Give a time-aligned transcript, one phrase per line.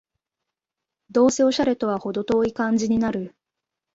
[1.11, 3.35] どうせオシャレとはほど遠い感じになる